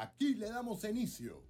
Aquí 0.00 0.34
le 0.34 0.48
damos 0.48 0.82
inicio 0.84 1.42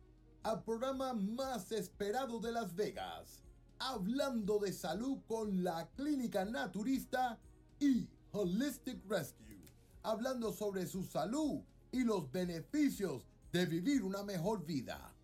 al 0.42 0.65
programa 0.65 1.12
más 1.12 1.71
esperado 1.71 2.41
de 2.41 2.50
Las 2.50 2.75
Vegas, 2.75 3.45
hablando 3.79 4.58
de 4.58 4.73
salud 4.73 5.19
con 5.28 5.62
la 5.62 5.89
clínica 5.94 6.44
naturista 6.44 7.39
y 7.78 8.09
Holistic 8.32 9.09
Rescue, 9.09 9.71
hablando 10.02 10.52
sobre 10.52 10.89
su 10.89 11.05
salud 11.05 11.61
y 11.93 12.02
los 12.02 12.29
beneficios 12.32 13.23
de 13.53 13.67
vivir 13.67 14.03
una 14.03 14.25
mejor 14.25 14.67
vida. 14.67 15.14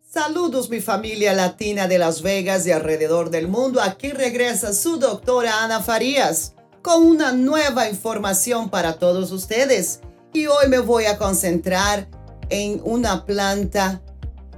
Saludos 0.00 0.70
mi 0.70 0.80
familia 0.80 1.34
latina 1.34 1.86
de 1.86 1.98
Las 1.98 2.22
Vegas 2.22 2.66
y 2.66 2.70
alrededor 2.70 3.28
del 3.28 3.46
mundo. 3.46 3.82
Aquí 3.82 4.10
regresa 4.10 4.72
su 4.72 4.96
doctora 4.96 5.64
Ana 5.64 5.82
Farías 5.82 6.54
con 6.82 7.04
una 7.04 7.32
nueva 7.32 7.88
información 7.88 8.70
para 8.70 8.94
todos 8.94 9.32
ustedes. 9.32 10.00
Y 10.32 10.46
hoy 10.46 10.68
me 10.68 10.78
voy 10.78 11.06
a 11.06 11.18
concentrar 11.18 12.08
en 12.50 12.80
una 12.84 13.24
planta 13.24 14.02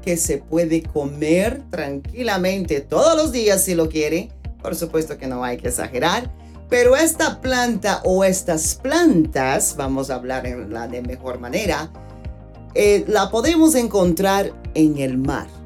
que 0.02 0.16
se 0.16 0.38
puede 0.38 0.82
comer 0.82 1.62
tranquilamente 1.70 2.80
todos 2.80 3.16
los 3.16 3.32
días 3.32 3.64
si 3.64 3.74
lo 3.74 3.88
quiere. 3.88 4.30
Por 4.62 4.74
supuesto 4.74 5.18
que 5.18 5.26
no 5.26 5.44
hay 5.44 5.56
que 5.56 5.68
exagerar. 5.68 6.30
Pero 6.68 6.96
esta 6.96 7.40
planta 7.40 8.00
o 8.04 8.22
estas 8.22 8.76
plantas, 8.76 9.74
vamos 9.76 10.08
a 10.10 10.14
hablar 10.14 10.46
en 10.46 10.72
la 10.72 10.86
de 10.86 11.02
mejor 11.02 11.40
manera, 11.40 11.90
eh, 12.74 13.04
la 13.08 13.30
podemos 13.30 13.74
encontrar 13.74 14.52
en 14.74 14.98
el 14.98 15.18
mar. 15.18 15.59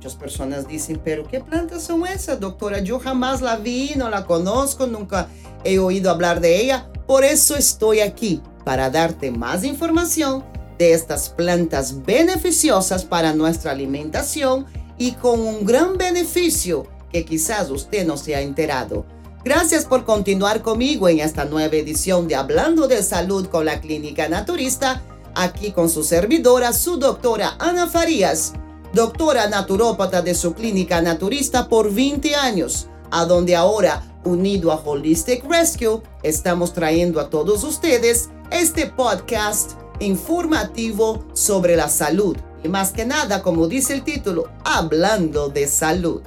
Muchas 0.00 0.16
personas 0.16 0.66
dicen, 0.66 0.98
pero 1.04 1.28
¿qué 1.28 1.40
plantas 1.40 1.82
son 1.82 2.06
esas, 2.06 2.40
doctora? 2.40 2.78
Yo 2.78 2.98
jamás 2.98 3.42
la 3.42 3.56
vi, 3.56 3.92
no 3.96 4.08
la 4.08 4.24
conozco, 4.24 4.86
nunca 4.86 5.28
he 5.62 5.78
oído 5.78 6.10
hablar 6.10 6.40
de 6.40 6.58
ella. 6.58 6.90
Por 7.06 7.22
eso 7.22 7.54
estoy 7.54 8.00
aquí, 8.00 8.40
para 8.64 8.88
darte 8.88 9.30
más 9.30 9.62
información 9.62 10.42
de 10.78 10.94
estas 10.94 11.28
plantas 11.28 12.02
beneficiosas 12.02 13.04
para 13.04 13.34
nuestra 13.34 13.72
alimentación 13.72 14.64
y 14.96 15.12
con 15.12 15.38
un 15.38 15.66
gran 15.66 15.98
beneficio 15.98 16.86
que 17.12 17.26
quizás 17.26 17.68
usted 17.68 18.06
no 18.06 18.16
se 18.16 18.34
ha 18.34 18.40
enterado. 18.40 19.04
Gracias 19.44 19.84
por 19.84 20.06
continuar 20.06 20.62
conmigo 20.62 21.10
en 21.10 21.20
esta 21.20 21.44
nueva 21.44 21.76
edición 21.76 22.26
de 22.26 22.36
Hablando 22.36 22.88
de 22.88 23.02
Salud 23.02 23.48
con 23.48 23.66
la 23.66 23.82
Clínica 23.82 24.30
Naturista 24.30 25.02
aquí 25.34 25.72
con 25.72 25.88
su 25.88 26.04
servidora, 26.04 26.72
su 26.72 26.96
doctora 26.96 27.56
Ana 27.58 27.86
Farías, 27.86 28.52
doctora 28.92 29.48
naturópata 29.48 30.22
de 30.22 30.34
su 30.34 30.54
clínica 30.54 31.00
naturista 31.00 31.68
por 31.68 31.92
20 31.92 32.34
años, 32.34 32.88
a 33.10 33.24
donde 33.24 33.54
ahora, 33.54 34.02
unido 34.24 34.72
a 34.72 34.76
Holistic 34.76 35.44
Rescue, 35.44 36.02
estamos 36.22 36.72
trayendo 36.72 37.20
a 37.20 37.30
todos 37.30 37.64
ustedes 37.64 38.30
este 38.50 38.86
podcast 38.86 39.72
informativo 40.00 41.24
sobre 41.32 41.76
la 41.76 41.88
salud. 41.88 42.36
Y 42.62 42.68
más 42.68 42.92
que 42.92 43.06
nada, 43.06 43.42
como 43.42 43.68
dice 43.68 43.94
el 43.94 44.02
título, 44.02 44.50
hablando 44.64 45.48
de 45.48 45.66
salud. 45.66 46.20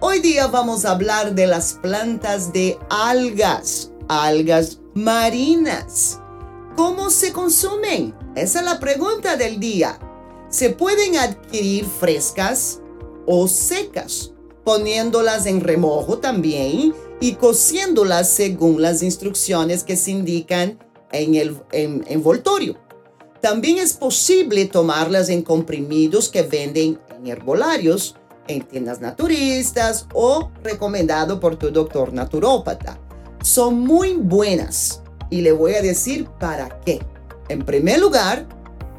Hoy 0.00 0.20
día 0.20 0.46
vamos 0.46 0.84
a 0.84 0.92
hablar 0.92 1.34
de 1.34 1.46
las 1.46 1.74
plantas 1.74 2.52
de 2.52 2.78
algas, 2.90 3.92
algas 4.08 4.80
marinas. 4.94 6.20
¿Cómo 6.76 7.10
se 7.10 7.32
consumen? 7.32 8.14
Esa 8.34 8.58
es 8.60 8.64
la 8.64 8.78
pregunta 8.78 9.36
del 9.36 9.60
día. 9.60 9.98
Se 10.56 10.70
pueden 10.70 11.18
adquirir 11.18 11.84
frescas 11.84 12.80
o 13.26 13.46
secas, 13.46 14.32
poniéndolas 14.64 15.44
en 15.44 15.60
remojo 15.60 16.16
también 16.16 16.94
y 17.20 17.32
cociéndolas 17.32 18.30
según 18.30 18.80
las 18.80 19.02
instrucciones 19.02 19.84
que 19.84 19.98
se 19.98 20.12
indican 20.12 20.78
en 21.12 21.34
el 21.34 21.60
envoltorio. 21.72 22.78
También 23.42 23.76
es 23.76 23.92
posible 23.92 24.64
tomarlas 24.64 25.28
en 25.28 25.42
comprimidos 25.42 26.30
que 26.30 26.40
venden 26.40 26.98
en 27.14 27.26
herbolarios, 27.26 28.16
en 28.48 28.62
tiendas 28.62 29.02
naturistas 29.02 30.06
o 30.14 30.50
recomendado 30.62 31.38
por 31.38 31.56
tu 31.56 31.70
doctor 31.70 32.14
naturópata. 32.14 32.98
Son 33.42 33.78
muy 33.78 34.14
buenas 34.14 35.02
y 35.28 35.42
le 35.42 35.52
voy 35.52 35.74
a 35.74 35.82
decir 35.82 36.26
para 36.40 36.80
qué. 36.80 37.04
En 37.50 37.62
primer 37.62 38.00
lugar, 38.00 38.55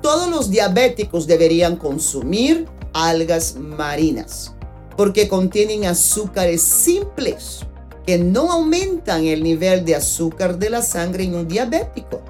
todos 0.08 0.30
los 0.30 0.50
diabéticos 0.50 1.28
deberían 1.28 1.76
consumir 1.76 2.66
algas 2.94 3.58
marinas 3.58 4.54
porque 4.96 5.28
contienen 5.28 5.84
azúcares 5.84 6.62
simples 6.62 7.66
que 8.06 8.18
no 8.18 8.50
aumentan 8.50 9.26
el 9.26 9.44
nivel 9.44 9.84
de 9.84 9.96
azúcar 9.96 10.58
de 10.58 10.70
la 10.70 10.82
sangre 10.82 11.26
en 11.26 11.36
un 11.36 11.46
diabético. 11.46 12.22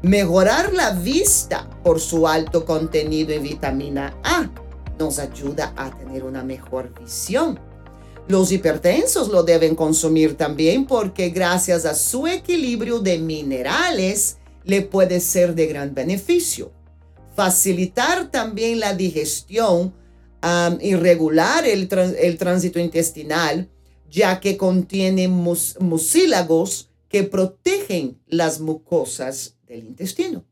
Mejorar 0.00 0.72
la 0.72 0.92
vista 0.92 1.68
por 1.84 2.00
su 2.00 2.26
alto 2.26 2.64
contenido 2.64 3.34
en 3.34 3.42
vitamina 3.42 4.16
A 4.24 4.48
nos 4.98 5.18
ayuda 5.18 5.74
a 5.76 5.90
tener 5.90 6.24
una 6.24 6.42
mejor 6.42 6.98
visión 6.98 7.60
los 8.26 8.52
hipertensos 8.52 9.28
lo 9.28 9.42
deben 9.42 9.74
consumir 9.74 10.38
también 10.38 10.86
porque 10.86 11.28
gracias 11.28 11.84
a 11.84 11.94
su 11.94 12.26
equilibrio 12.26 13.00
de 13.00 13.18
minerales 13.18 14.38
le 14.64 14.80
puede 14.80 15.20
ser 15.20 15.54
de 15.54 15.66
gran 15.66 15.92
beneficio. 15.92 16.70
Facilitar 17.34 18.30
también 18.30 18.80
la 18.80 18.94
digestión 18.94 19.94
y 20.80 20.94
regular 20.96 21.64
el, 21.64 21.88
tránsito 22.38 22.78
intestinal, 22.78 23.70
ya 24.10 24.40
que 24.40 24.56
contiene 24.56 25.28
mucílagos 25.28 26.90
que 27.08 27.22
protegen 27.22 28.20
las 28.26 28.60
mucosas 28.60 29.56
del 29.66 29.86
intestino. 29.86 30.44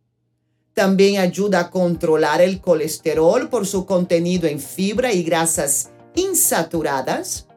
También 0.75 1.21
ayuda 1.21 1.61
a 1.61 1.71
controlar 1.71 2.41
el 2.41 2.61
colesterol 2.61 3.49
por 3.49 3.67
su 3.67 3.85
contenido 3.85 4.47
en 4.47 4.61
fibra 4.61 5.13
y 5.13 5.25
grasas 5.25 5.91
insaturadas 6.15 7.49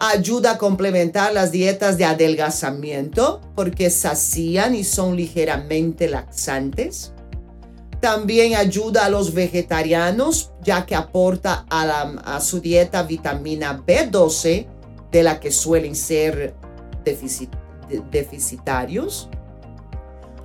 Ayuda 0.00 0.52
a 0.52 0.58
complementar 0.58 1.32
las 1.32 1.50
dietas 1.50 1.98
de 1.98 2.04
adelgazamiento 2.04 3.40
porque 3.56 3.90
sacían 3.90 4.76
y 4.76 4.84
son 4.84 5.16
ligeramente 5.16 6.08
laxantes. 6.08 7.12
También 8.00 8.54
ayuda 8.54 9.06
a 9.06 9.10
los 9.10 9.34
vegetarianos 9.34 10.52
ya 10.62 10.86
que 10.86 10.94
aporta 10.94 11.66
a, 11.68 12.40
su 12.40 12.60
dieta 12.60 13.02
vitamina 13.02 13.82
B12 13.84 14.66
de 15.10 15.22
la 15.22 15.40
que 15.40 15.50
suelen 15.50 15.96
ser 15.96 16.54
deficitarios. 18.10 19.28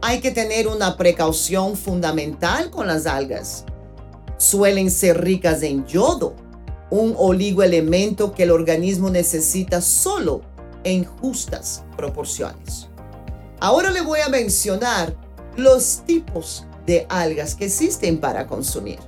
Hay 0.02 0.20
que 0.20 0.32
tener 0.32 0.68
una 0.68 0.98
precaución 0.98 1.78
fundamental 1.78 2.72
con 2.72 2.88
las 2.88 3.06
algas. 3.06 3.66
Suelen 4.38 4.90
ser 4.90 5.22
ricas 5.22 5.62
en 5.62 5.86
yodo 5.86 6.36
un 6.90 7.16
oligoelemento 7.18 8.34
que 8.34 8.44
el 8.44 8.52
organismo 8.52 9.10
necesita 9.10 9.82
solo 9.82 10.42
en 10.84 11.06
justas 11.06 11.84
proporciones. 11.96 12.88
Ahora 13.60 13.92
le 13.92 14.02
voy 14.02 14.20
a 14.20 14.30
mencionar 14.30 15.16
los 15.56 16.04
tipos 16.06 16.66
de 16.86 17.06
algas 17.10 17.56
que 17.56 17.66
existen 17.66 18.18
para 18.18 18.48
consumir. 18.48 19.00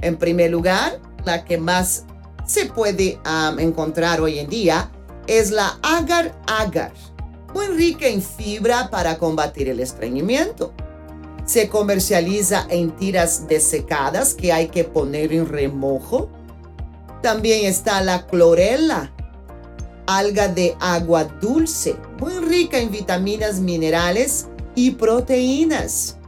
En 0.00 0.16
primer 0.16 0.50
lugar, 0.50 1.00
la 1.24 1.44
que 1.44 1.58
más 1.58 2.04
se 2.46 2.66
puede 2.66 3.18
encontrar 3.58 4.20
hoy 4.20 4.38
en 4.38 4.48
día 4.48 4.90
es 5.26 5.50
la 5.50 5.78
agar 5.82 6.34
agar, 6.46 6.92
muy 7.54 7.66
rica 7.68 8.06
en 8.06 8.20
fibra 8.20 8.90
para 8.90 9.18
combatir 9.18 9.68
el 9.68 9.80
estreñimiento. 9.80 10.72
Se 11.46 11.68
comercializa 11.68 12.66
en 12.68 12.94
tiras 12.96 13.48
desecadas 13.48 14.34
que 14.34 14.52
hay 14.52 14.68
que 14.68 14.84
poner 14.84 15.32
en 15.32 15.48
remojo 15.48 16.30
también 17.24 17.64
está 17.64 18.02
la 18.02 18.26
clorela, 18.26 19.10
alga 20.06 20.46
de 20.46 20.76
agua 20.78 21.24
dulce, 21.24 21.96
muy 22.20 22.34
rica 22.34 22.78
en 22.78 22.90
vitaminas, 22.90 23.60
minerales 23.60 24.48
y 24.74 24.90
proteínas, 24.90 26.18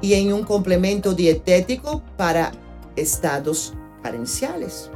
y 0.00 0.14
en 0.14 0.32
un 0.32 0.44
complemento 0.44 1.14
dietético 1.14 2.02
para 2.16 2.52
estados 2.96 3.74
carenciales. 4.02 4.90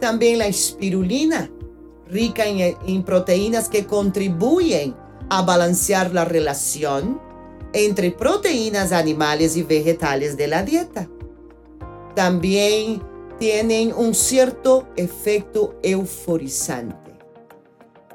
También 0.00 0.38
la 0.38 0.46
espirulina, 0.46 1.50
rica 2.08 2.44
en, 2.46 3.02
proteínas 3.02 3.68
que 3.68 3.86
contribuyen 3.86 4.94
a 5.28 5.42
balancear 5.42 6.12
la 6.12 6.24
relación 6.24 7.20
entre 7.72 8.10
proteínas 8.10 8.92
animales 8.92 9.56
y 9.56 9.62
vegetales 9.62 10.36
de 10.36 10.46
la 10.46 10.62
dieta. 10.62 11.08
También 12.14 13.02
tienen 13.38 13.92
un 13.92 14.14
cierto 14.14 14.86
efecto 14.96 15.74
euforizante. 15.82 17.12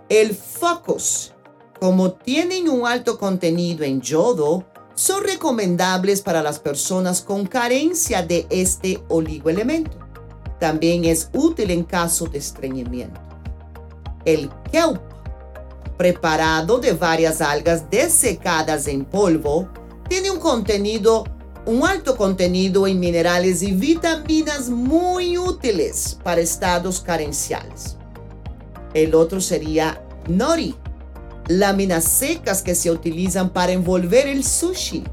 El 0.09 0.35
focus, 0.35 1.33
como 1.79 2.11
tienen 2.13 2.69
un 2.69 2.87
alto 2.87 3.17
contenido 3.17 3.83
en 3.83 4.01
yodo, 4.01 4.65
son 4.95 5.23
recomendables 5.23 6.21
para 6.21 6.41
las 6.41 6.59
personas 6.59 7.21
con 7.21 7.45
carencia 7.45 8.23
de 8.23 8.45
este 8.49 9.01
oligoelemento. 9.07 9.97
También 10.59 11.05
es 11.05 11.29
útil 11.33 11.71
en 11.71 11.83
caso 11.83 12.25
de 12.27 12.37
estreñimiento. 12.37 13.19
El 14.25 14.49
kelp, 14.71 15.01
preparado 15.97 16.77
de 16.77 16.93
varias 16.93 17.41
algas 17.41 17.89
desecadas 17.89 18.87
en 18.87 19.05
polvo, 19.05 19.69
tiene 20.07 20.29
un 20.29 20.39
contenido, 20.39 21.23
un 21.65 21.83
alto 21.83 22.15
contenido 22.15 22.85
en 22.85 22.99
minerales 22.99 23.63
y 23.63 23.71
vitaminas 23.71 24.69
muy 24.69 25.37
útiles 25.37 26.17
para 26.23 26.41
estados 26.41 26.99
carenciales. 26.99 27.97
El 28.93 29.15
otro 29.15 29.39
sería 29.41 30.03
nori, 30.27 30.75
láminas 31.47 32.03
secas 32.05 32.61
que 32.61 32.75
se 32.75 32.91
utilizan 32.91 33.51
para 33.51 33.71
envolver 33.71 34.27
el 34.27 34.43
sushi. 34.43 35.03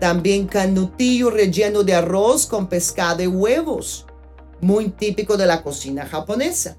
También 0.00 0.46
canutillo 0.46 1.30
relleno 1.30 1.82
de 1.82 1.94
arroz 1.94 2.46
con 2.46 2.68
pescado 2.68 3.22
y 3.22 3.26
huevos, 3.26 4.06
muy 4.60 4.88
típico 4.88 5.36
de 5.36 5.46
la 5.46 5.62
cocina 5.62 6.04
japonesa. 6.06 6.76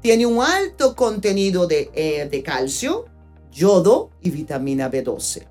Tiene 0.00 0.26
un 0.26 0.42
alto 0.42 0.96
contenido 0.96 1.66
de, 1.66 1.90
eh, 1.94 2.42
calcio, 2.42 3.04
yodo 3.52 4.10
y 4.20 4.30
vitamina 4.30 4.90
B12. 4.90 5.46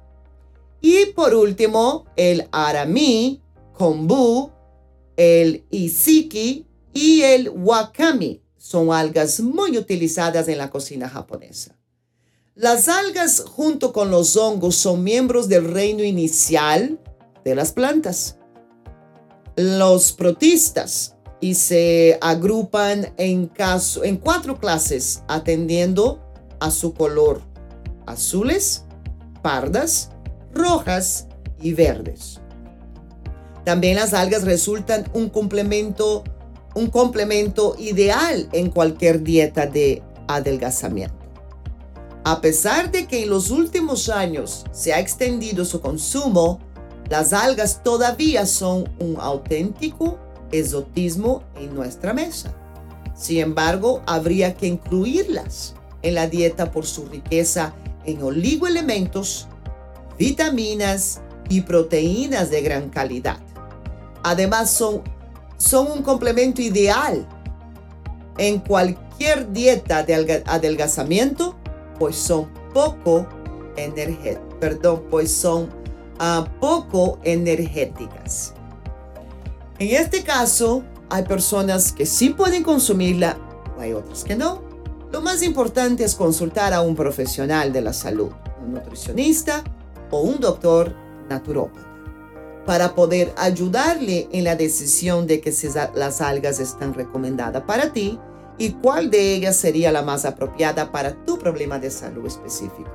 Y 0.82 1.06
por 1.08 1.36
último, 1.36 2.06
el 2.16 2.48
arami, 2.52 3.42
kombu, 3.74 4.52
el 5.16 5.64
isiki 5.70 6.66
y 6.94 7.22
el 7.22 7.50
wakami 7.50 8.42
son 8.58 8.92
algas 8.92 9.40
muy 9.40 9.78
utilizadas 9.78 10.48
en 10.48 10.58
la 10.58 10.70
cocina 10.70 11.08
japonesa. 11.08 11.78
Las 12.56 12.90
algas 12.90 13.46
junto 13.48 13.94
con 13.94 14.12
los 14.12 14.36
hongos 14.36 14.76
son 14.76 15.06
miembros 15.06 15.48
del 15.48 15.72
reino 15.72 16.04
inicial 16.04 17.00
de 17.46 17.56
las 17.56 17.72
plantas. 17.72 18.40
Los 19.56 20.12
protistas 20.12 21.16
y 21.40 21.56
se 21.56 22.18
agrupan 22.20 23.14
en, 23.16 23.50
cuatro 24.18 24.60
clases 24.60 25.24
atendiendo 25.30 26.20
a 26.60 26.72
su 26.72 26.94
color, 26.94 27.42
azules, 28.06 28.84
pardas, 29.42 30.10
rojas 30.54 31.30
y 31.62 31.72
verdes. 31.72 32.42
También 33.64 33.96
las 33.96 34.14
algas 34.14 34.44
resultan 34.44 35.10
un 35.14 35.30
complemento 35.30 36.26
ideal 37.80 38.50
en 38.52 38.70
cualquier 38.72 39.24
dieta 39.24 39.68
de 39.68 40.04
adelgazamiento. 40.28 41.21
A 42.24 42.40
pesar 42.40 42.92
de 42.92 43.08
que 43.08 43.24
en 43.24 43.30
los 43.30 43.50
últimos 43.50 44.10
años 44.10 44.64
se 44.72 44.94
ha 44.94 45.00
extendido 45.00 45.66
su 45.66 45.82
consumo, 45.82 46.60
las 47.10 47.34
algas 47.34 47.82
todavía 47.84 48.46
son 48.46 48.90
un 49.00 49.18
auténtico 49.20 50.20
exotismo 50.52 51.44
en 51.60 51.74
nuestra 51.74 52.14
mesa. 52.14 52.54
Sin 53.16 53.40
embargo, 53.40 54.04
habría 54.06 54.56
que 54.56 54.68
incluirlas 54.68 55.74
en 56.04 56.16
la 56.16 56.28
dieta 56.28 56.72
por 56.72 56.86
su 56.86 57.06
riqueza 57.06 57.74
en 58.06 58.22
oligoelementos, 58.22 59.48
vitaminas 60.18 61.22
y 61.50 61.62
proteínas 61.62 62.50
de 62.50 62.62
gran 62.62 62.90
calidad. 62.90 63.40
Además, 64.24 64.72
son, 64.72 65.02
son 65.58 65.92
un 65.92 66.04
complemento 66.04 66.62
ideal 66.62 67.28
en 68.38 68.60
cualquier 68.60 69.52
dieta 69.52 70.04
de 70.04 70.44
adelgazamiento, 70.46 71.56
pues 72.02 72.16
son 72.16 72.50
poco 72.74 73.28
energéticas, 73.76 74.42
perdón, 74.60 75.04
pues 75.12 75.32
son 75.32 75.70
uh, 76.20 76.44
poco 76.60 77.20
energéticas. 77.22 78.56
En 79.78 79.96
este 79.96 80.24
caso, 80.24 80.82
hay 81.12 81.22
personas 81.26 81.92
que 81.92 82.08
sí 82.08 82.32
pueden 82.32 82.64
consumirla, 82.64 83.38
hay 83.78 83.94
otras 83.94 84.24
que 84.24 84.36
no. 84.36 84.64
Lo 85.12 85.22
más 85.22 85.44
importante 85.44 86.04
es 86.04 86.16
consultar 86.16 86.74
a 86.74 86.82
un 86.82 86.96
profesional 86.96 87.72
de 87.72 87.82
la 87.82 87.94
salud, 87.94 88.32
un 88.66 88.74
nutricionista 88.74 89.64
o 90.10 90.22
un 90.22 90.40
doctor 90.40 90.96
naturópata, 91.30 91.86
para 92.66 92.96
poder 92.96 93.32
ayudarle 93.38 94.28
en 94.32 94.44
la 94.44 94.56
decisión 94.56 95.28
de 95.28 95.40
que 95.40 95.52
si 95.52 95.68
las 95.94 96.20
algas 96.22 96.60
están 96.60 96.96
recomendadas 96.96 97.62
para 97.62 97.94
ti 97.94 98.20
y 98.62 98.74
cuál 98.74 99.10
de 99.10 99.34
ellas 99.34 99.56
sería 99.56 99.92
la 99.92 100.04
más 100.04 100.24
apropiada 100.24 100.92
para 100.92 101.16
tu 101.26 101.40
problema 101.40 101.80
de 101.80 101.90
salud 101.90 102.28
específico. 102.28 102.92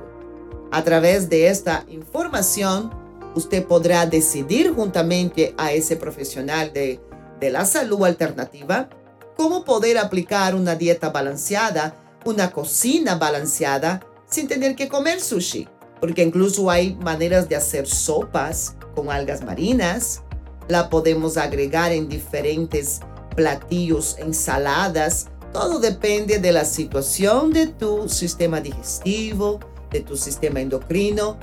A 0.71 0.81
través 0.81 1.27
de 1.27 1.49
esta 1.49 1.83
información, 1.89 2.89
usted 3.35 3.65
podrá 3.65 4.05
decidir 4.05 4.73
juntamente 4.73 5.53
a 5.57 5.73
ese 5.73 5.97
profesional 5.97 6.71
de, 6.71 7.01
de 7.41 7.49
la 7.49 7.65
salud 7.65 8.05
alternativa 8.05 8.87
cómo 9.35 9.65
poder 9.65 9.97
aplicar 9.97 10.55
una 10.55 10.75
dieta 10.75 11.09
balanceada, 11.09 11.97
una 12.23 12.49
cocina 12.51 13.15
balanceada, 13.15 13.99
sin 14.25 14.47
tener 14.47 14.73
que 14.73 14.87
comer 14.87 15.19
sushi. 15.19 15.67
Porque 15.99 16.23
incluso 16.23 16.71
hay 16.71 16.95
maneras 16.95 17.49
de 17.49 17.57
hacer 17.57 17.87
sopas 17.87 18.77
con 18.95 19.11
algas 19.11 19.43
marinas. 19.43 20.23
La 20.69 20.89
podemos 20.89 21.35
agregar 21.35 21.91
en 21.91 22.07
diferentes 22.07 23.01
platillos, 23.35 24.15
ensaladas. 24.17 25.27
Todo 25.53 25.79
depende 25.79 26.39
de 26.39 26.51
la 26.51 26.65
situación 26.65 27.51
de 27.51 27.67
tu 27.67 28.09
sistema 28.09 28.61
digestivo, 28.61 29.59
de 29.91 30.01
tu 30.01 30.17
sistema 30.17 30.59
endocrino 30.59 31.37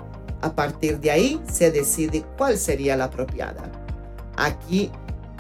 a 0.44 0.54
partir 0.54 1.00
de 1.00 1.10
ahí 1.10 1.40
se 1.50 1.70
decide 1.70 2.22
cuál 2.36 2.58
sería 2.58 2.98
la 2.98 3.04
apropiada. 3.04 3.72
Aquí 4.36 4.90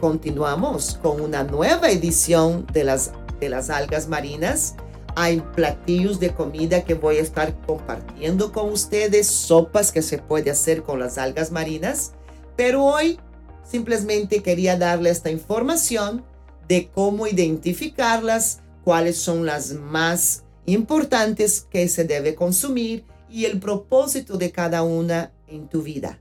continuamos 0.00 0.98
con 1.02 1.20
una 1.20 1.44
nueva 1.44 1.90
edición 1.90 2.66
de 2.72 2.84
las, 2.84 3.12
de 3.38 3.50
las 3.50 3.68
algas 3.68 4.08
marinas. 4.08 4.76
Hay 5.14 5.42
platillos 5.54 6.20
de 6.20 6.32
comida 6.32 6.84
que 6.84 6.94
voy 6.94 7.18
a 7.18 7.20
estar 7.20 7.54
compartiendo 7.66 8.50
con 8.50 8.72
ustedes, 8.72 9.26
sopas 9.26 9.92
que 9.92 10.00
se 10.00 10.16
puede 10.16 10.50
hacer 10.50 10.82
con 10.82 10.98
las 10.98 11.18
algas 11.18 11.52
marinas, 11.52 12.12
pero 12.56 12.82
hoy 12.82 13.20
simplemente 13.62 14.42
quería 14.42 14.78
darle 14.78 15.10
esta 15.10 15.30
información 15.30 16.24
de 16.68 16.90
cómo 16.92 17.26
identificarlas, 17.26 18.60
cuáles 18.84 19.16
son 19.16 19.46
las 19.46 19.72
más 19.72 20.44
importantes 20.66 21.66
que 21.70 21.88
se 21.88 22.04
debe 22.04 22.34
consumir 22.34 23.04
y 23.28 23.46
el 23.46 23.58
propósito 23.58 24.36
de 24.36 24.52
cada 24.52 24.82
una 24.82 25.32
en 25.46 25.68
tu 25.68 25.82
vida. 25.82 26.20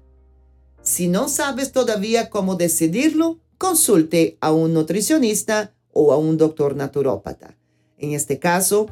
Si 0.82 1.08
no 1.08 1.30
sabes 1.30 1.72
todavía 1.72 2.30
cómo 2.30 2.56
decidirlo, 2.56 3.40
consulte 3.58 4.38
a 4.42 4.52
un 4.52 4.74
nutricionista 4.74 5.74
o 5.94 6.12
a 6.12 6.18
un 6.18 6.38
doctor 6.38 6.76
naturópata. 6.76 7.56
En 7.98 8.12
este 8.12 8.40
caso, 8.40 8.88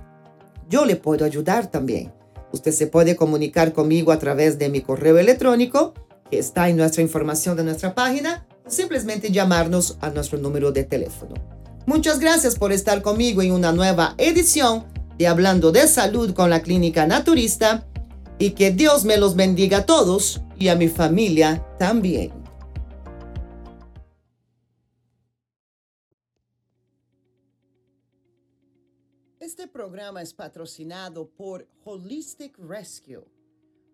yo 0.70 0.86
le 0.86 0.96
puedo 0.96 1.26
ayudar 1.26 1.70
también. 1.70 2.14
Usted 2.54 2.72
se 2.72 2.88
puede 2.88 3.16
comunicar 3.16 3.74
conmigo 3.74 4.12
a 4.12 4.20
través 4.20 4.58
de 4.58 4.70
mi 4.70 4.82
correo 4.82 5.18
electrónico, 5.18 5.94
que 6.30 6.40
está 6.40 6.70
en 6.70 6.78
nuestra 6.78 7.02
información 7.02 7.58
de 7.58 7.64
nuestra 7.64 7.94
página, 7.94 8.48
simplemente 8.68 9.32
llamarnos 9.32 9.98
a 10.02 10.10
nuestro 10.10 10.38
número 10.38 10.72
de 10.72 10.84
teléfono. 10.84 11.36
Muchas 11.86 12.20
gracias 12.20 12.56
por 12.56 12.72
estar 12.72 13.02
conmigo 13.02 13.42
en 13.42 13.52
una 13.52 13.72
nueva 13.72 14.14
edición 14.18 14.86
de 15.18 15.28
Hablando 15.28 15.72
de 15.72 15.88
Salud 15.88 16.34
con 16.34 16.50
la 16.50 16.62
Clínica 16.62 17.06
Naturista 17.06 17.88
y 18.38 18.52
que 18.52 18.72
Dios 18.72 19.06
me 19.06 19.18
los 19.18 19.36
bendiga 19.36 19.80
a 19.80 19.86
todos 19.86 20.42
y 20.58 20.68
a 20.70 20.76
mi 20.76 20.88
familia 20.88 21.66
también. 21.78 22.32
Este 29.40 29.68
programa 29.68 30.22
es 30.22 30.34
patrocinado 30.34 31.30
por 31.30 31.68
Holistic 31.84 32.58
Rescue, 32.58 33.26